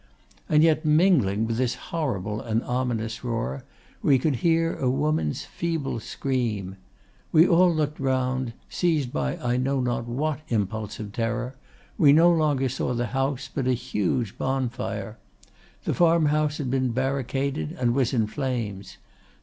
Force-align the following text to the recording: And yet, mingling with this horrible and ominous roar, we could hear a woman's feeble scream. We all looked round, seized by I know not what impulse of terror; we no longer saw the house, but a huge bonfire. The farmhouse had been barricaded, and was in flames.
And 0.49 0.63
yet, 0.63 0.83
mingling 0.83 1.45
with 1.45 1.57
this 1.57 1.75
horrible 1.75 2.41
and 2.41 2.63
ominous 2.63 3.23
roar, 3.23 3.63
we 4.01 4.17
could 4.17 4.37
hear 4.37 4.73
a 4.73 4.89
woman's 4.89 5.43
feeble 5.45 5.99
scream. 5.99 6.77
We 7.31 7.47
all 7.47 7.71
looked 7.71 7.99
round, 7.99 8.53
seized 8.67 9.13
by 9.13 9.37
I 9.37 9.57
know 9.57 9.79
not 9.79 10.07
what 10.07 10.39
impulse 10.47 10.99
of 10.99 11.11
terror; 11.11 11.55
we 11.99 12.13
no 12.13 12.31
longer 12.31 12.67
saw 12.67 12.95
the 12.95 13.05
house, 13.13 13.47
but 13.53 13.67
a 13.67 13.73
huge 13.73 14.39
bonfire. 14.39 15.19
The 15.83 15.93
farmhouse 15.93 16.57
had 16.57 16.71
been 16.71 16.93
barricaded, 16.93 17.73
and 17.79 17.93
was 17.93 18.11
in 18.11 18.25
flames. 18.25 18.97